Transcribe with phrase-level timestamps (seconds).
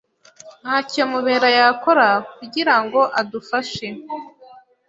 [0.61, 2.07] Ntacyo Mubera yakora
[2.37, 3.87] kugirango adufashe.